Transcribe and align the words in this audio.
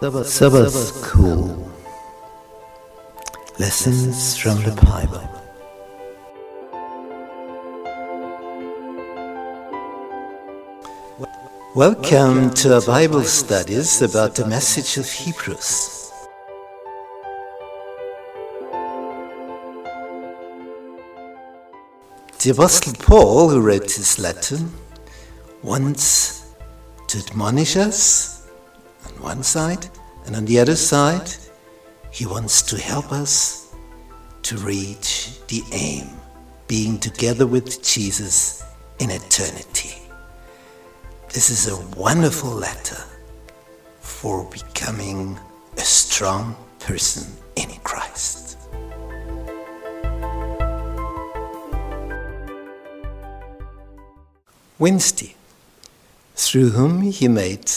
Sabbath 0.00 0.72
School 0.72 1.70
Lessons 3.58 4.38
from 4.38 4.56
the 4.62 4.72
Bible. 4.80 5.28
Welcome 11.74 12.48
to 12.54 12.76
our 12.76 12.80
Bible 12.80 13.24
studies 13.24 14.00
about 14.00 14.34
the 14.36 14.46
message 14.46 14.96
of 14.96 15.06
Hebrews. 15.06 16.10
The 22.38 22.50
Apostle 22.52 22.94
Paul, 22.94 23.50
who 23.50 23.60
wrote 23.60 23.82
this 23.82 24.18
letter, 24.18 24.60
wants 25.62 26.46
to 27.08 27.18
admonish 27.18 27.76
us 27.76 28.39
on 29.20 29.36
one 29.36 29.42
side, 29.42 29.88
and 30.26 30.36
on 30.36 30.44
the 30.44 30.58
other 30.58 30.76
side, 30.76 31.30
he 32.10 32.26
wants 32.26 32.62
to 32.62 32.78
help 32.78 33.12
us 33.12 33.74
to 34.42 34.56
reach 34.58 35.38
the 35.48 35.62
aim, 35.72 36.08
being 36.66 36.98
together 36.98 37.46
with 37.46 37.82
Jesus 37.82 38.62
in 38.98 39.10
eternity. 39.10 39.96
This 41.32 41.50
is 41.50 41.68
a 41.68 41.98
wonderful 41.98 42.50
letter 42.50 43.02
for 44.00 44.48
becoming 44.50 45.38
a 45.76 45.80
strong 45.80 46.56
person 46.78 47.32
in 47.56 47.70
Christ. 47.84 48.58
Wednesday, 54.78 55.34
through 56.34 56.70
whom 56.70 57.02
he 57.02 57.28
made 57.28 57.70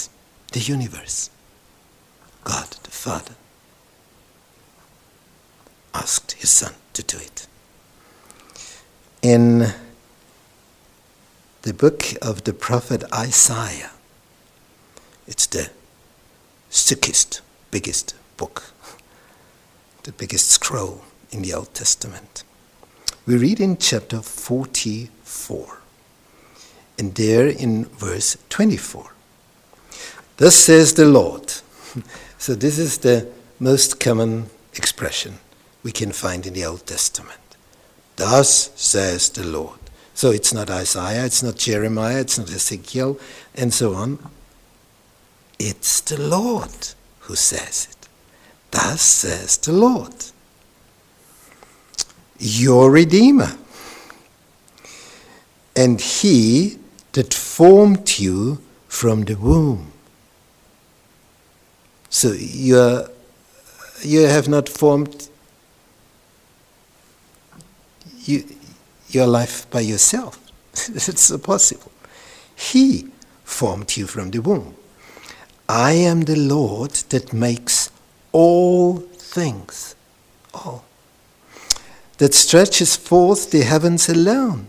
the 0.53 0.59
universe. 0.59 1.30
God 2.44 2.69
the 2.83 2.91
Father 2.91 3.36
asked 5.94 6.33
his 6.33 6.50
Son 6.50 6.73
to 6.94 7.03
do 7.03 7.17
it. 7.17 7.47
In 9.22 9.73
the 11.61 11.73
book 11.73 12.03
of 12.22 12.44
the 12.44 12.53
prophet 12.53 13.03
Isaiah, 13.13 13.91
it's 15.27 15.45
the 15.47 15.69
thickest, 16.69 17.41
biggest 17.72 18.16
book, 18.38 18.63
the 20.03 20.11
biggest 20.11 20.50
scroll 20.50 21.03
in 21.31 21.41
the 21.41 21.53
Old 21.53 21.73
Testament. 21.73 22.44
We 23.25 23.38
read 23.38 23.61
in 23.61 23.78
chapter 23.78 24.22
44, 24.22 25.78
and 27.00 27.16
there 27.16 27.47
in 27.47 27.85
verse 27.85 28.38
24. 28.50 29.13
Thus 30.38 30.55
says 30.55 30.95
the 30.95 31.05
Lord. 31.05 31.53
So, 32.44 32.55
this 32.55 32.77
is 32.77 32.97
the 32.97 33.30
most 33.58 34.02
common 34.02 34.47
expression 34.73 35.36
we 35.81 35.94
can 35.94 36.11
find 36.11 36.45
in 36.45 36.53
the 36.53 36.66
Old 36.66 36.85
Testament. 36.85 37.39
Thus 38.17 38.69
says 38.75 39.30
the 39.30 39.45
Lord. 39.45 39.80
So, 40.13 40.31
it's 40.31 40.53
not 40.53 40.69
Isaiah, 40.69 41.23
it's 41.23 41.41
not 41.41 41.55
Jeremiah, 41.55 42.19
it's 42.19 42.38
not 42.38 42.52
Ezekiel, 42.52 43.17
and 43.55 43.73
so 43.73 43.94
on. 43.94 44.19
It's 45.58 46.02
the 46.02 46.22
Lord 46.22 46.89
who 47.19 47.38
says 47.38 47.88
it. 47.89 48.09
Thus 48.72 49.02
says 49.02 49.55
the 49.55 49.72
Lord. 49.72 50.13
Your 52.39 52.91
Redeemer. 52.91 53.55
And 55.78 56.02
He 56.02 56.78
that 57.13 57.33
formed 57.33 58.19
you 58.19 58.62
from 58.90 59.22
the 59.22 59.35
womb. 59.35 59.94
So 62.13 62.31
you 62.31 63.07
you 64.03 64.28
have 64.28 64.47
not 64.47 64.69
formed 64.69 65.29
you, 68.19 68.46
your 69.09 69.25
life 69.25 69.68
by 69.72 69.79
yourself. 69.79 70.38
it's 70.73 71.31
impossible. 71.31 71.91
He 72.56 73.07
formed 73.44 73.97
you 73.97 74.06
from 74.06 74.29
the 74.29 74.40
womb. 74.40 74.75
I 75.68 75.94
am 75.94 76.22
the 76.22 76.35
Lord 76.35 76.91
that 77.09 77.34
makes 77.34 77.90
all 78.31 78.97
things, 78.97 79.96
all, 80.53 80.85
that 82.19 82.35
stretches 82.35 82.96
forth 82.96 83.50
the 83.50 83.63
heavens 83.63 84.07
alone, 84.07 84.68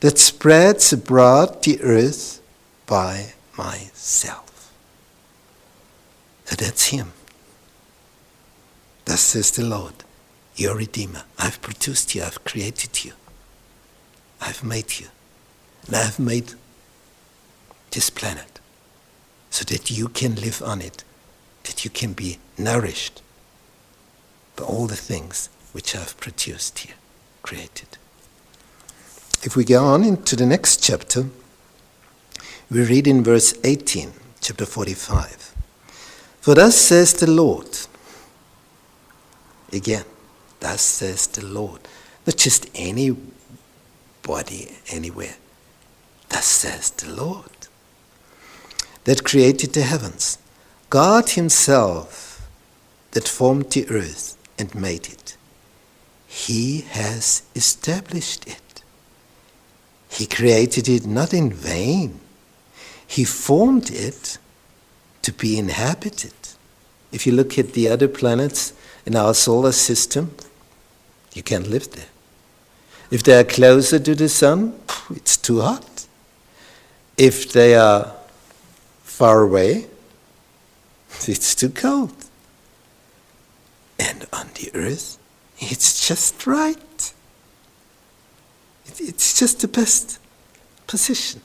that 0.00 0.18
spreads 0.18 0.92
abroad 0.92 1.62
the 1.62 1.80
earth 1.80 2.42
by 2.86 3.32
myself. 3.56 4.53
So 6.44 6.56
that's 6.56 6.88
Him. 6.88 7.12
Thus 9.04 9.20
says 9.20 9.50
the 9.50 9.64
Lord, 9.64 9.94
your 10.56 10.76
Redeemer. 10.76 11.24
I've 11.38 11.60
produced 11.60 12.14
you, 12.14 12.22
I've 12.22 12.44
created 12.44 13.04
you, 13.04 13.12
I've 14.40 14.64
made 14.64 14.98
you, 14.98 15.08
and 15.86 15.96
I've 15.96 16.18
made 16.18 16.54
this 17.90 18.10
planet 18.10 18.60
so 19.50 19.64
that 19.64 19.90
you 19.90 20.08
can 20.08 20.34
live 20.36 20.62
on 20.62 20.80
it, 20.80 21.04
that 21.64 21.84
you 21.84 21.90
can 21.90 22.12
be 22.12 22.38
nourished 22.58 23.22
by 24.56 24.64
all 24.64 24.86
the 24.86 24.96
things 24.96 25.48
which 25.72 25.94
I've 25.94 26.18
produced 26.18 26.80
here, 26.80 26.94
created. 27.42 27.98
If 29.42 29.56
we 29.56 29.64
go 29.64 29.84
on 29.84 30.04
into 30.04 30.36
the 30.36 30.46
next 30.46 30.82
chapter, 30.82 31.26
we 32.70 32.82
read 32.84 33.06
in 33.06 33.22
verse 33.22 33.54
18, 33.62 34.12
chapter 34.40 34.64
45. 34.64 35.53
For 36.44 36.54
thus 36.54 36.76
says 36.76 37.14
the 37.14 37.30
Lord, 37.30 37.70
again, 39.72 40.04
thus 40.60 40.82
says 40.82 41.26
the 41.26 41.42
Lord, 41.42 41.80
not 42.26 42.36
just 42.36 42.68
anybody 42.74 44.70
anywhere, 44.90 45.36
thus 46.28 46.44
says 46.44 46.90
the 46.90 47.08
Lord, 47.08 47.68
that 49.04 49.24
created 49.24 49.72
the 49.72 49.80
heavens, 49.80 50.36
God 50.90 51.30
Himself 51.30 52.46
that 53.12 53.26
formed 53.26 53.70
the 53.70 53.88
earth 53.88 54.36
and 54.58 54.74
made 54.74 55.06
it. 55.06 55.38
He 56.26 56.82
has 56.90 57.44
established 57.54 58.46
it. 58.46 58.82
He 60.10 60.26
created 60.26 60.90
it 60.90 61.06
not 61.06 61.32
in 61.32 61.50
vain. 61.50 62.20
He 63.06 63.24
formed 63.24 63.90
it 63.90 64.36
to 65.24 65.32
be 65.32 65.58
inhabited. 65.58 66.34
If 67.10 67.26
you 67.26 67.32
look 67.32 67.58
at 67.58 67.72
the 67.72 67.88
other 67.88 68.08
planets 68.08 68.74
in 69.06 69.16
our 69.16 69.32
solar 69.32 69.72
system, 69.72 70.34
you 71.32 71.42
can't 71.42 71.66
live 71.66 71.90
there. 71.92 72.12
If 73.10 73.22
they 73.22 73.38
are 73.40 73.44
closer 73.44 73.98
to 73.98 74.14
the 74.14 74.28
sun, 74.28 74.74
it's 75.10 75.38
too 75.38 75.62
hot. 75.62 76.06
If 77.16 77.52
they 77.52 77.74
are 77.74 78.12
far 79.02 79.42
away, 79.42 79.86
it's 81.26 81.54
too 81.54 81.70
cold. 81.70 82.14
And 83.98 84.26
on 84.30 84.48
the 84.56 84.70
earth, 84.74 85.18
it's 85.58 86.06
just 86.06 86.46
right. 86.46 87.12
It's 88.98 89.38
just 89.38 89.60
the 89.60 89.68
best 89.68 90.18
position. 90.86 91.40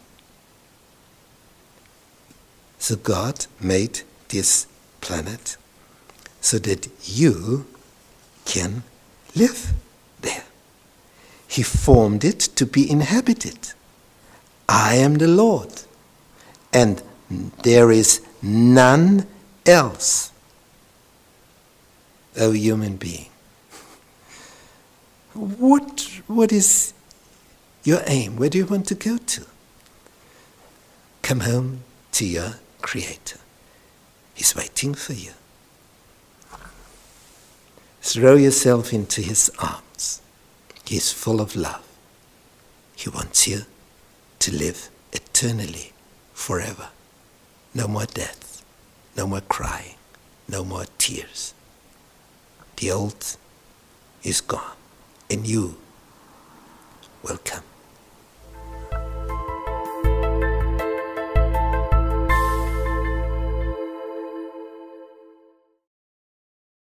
So 2.80 2.96
God 2.96 3.46
made 3.60 4.02
this 4.30 4.66
planet 5.02 5.58
so 6.42 6.58
that 6.60 6.88
you 7.04 7.68
can 8.46 8.84
live 9.36 9.74
there. 10.22 10.46
He 11.48 11.62
formed 11.62 12.24
it 12.24 12.40
to 12.40 12.66
be 12.66 12.90
inhabited. 12.90 13.74
I 14.68 14.96
am 14.96 15.16
the 15.16 15.28
Lord, 15.28 15.82
and 16.74 17.02
there 17.64 17.92
is 17.92 18.22
none 18.42 19.28
else. 19.66 20.32
O 22.40 22.52
human 22.52 22.96
being. 22.96 23.28
What, 25.34 26.22
what 26.28 26.52
is 26.52 26.94
your 27.84 28.02
aim? 28.08 28.38
Where 28.38 28.50
do 28.50 28.58
you 28.58 28.66
want 28.66 28.88
to 28.88 28.96
go 28.96 29.18
to? 29.18 29.46
Come 31.22 31.42
home 31.42 31.84
to 32.14 32.26
your 32.26 32.54
Creator. 32.82 33.40
He's 34.34 34.56
waiting 34.56 34.94
for 34.94 35.14
you. 35.14 35.32
Throw 38.02 38.36
yourself 38.36 38.94
into 38.94 39.22
His 39.22 39.52
arms. 39.60 40.22
He 40.86 40.96
is 40.98 41.12
full 41.12 41.42
of 41.42 41.56
love. 41.56 41.86
He 42.96 43.10
wants 43.10 43.48
you 43.48 43.62
to 44.40 44.56
live 44.56 44.90
eternally, 45.12 45.94
forever. 46.34 46.90
No 47.74 47.88
more 47.88 48.06
death, 48.06 48.64
no 49.16 49.28
more 49.28 49.42
crying, 49.42 49.96
no 50.48 50.64
more 50.64 50.86
tears. 50.98 51.54
The 52.78 52.92
old 52.92 53.38
is 54.24 54.42
gone, 54.42 54.78
and 55.30 55.46
you 55.46 55.78
will 57.24 57.40
come. 57.44 57.64